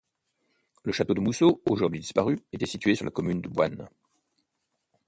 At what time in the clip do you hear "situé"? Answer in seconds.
2.65-2.95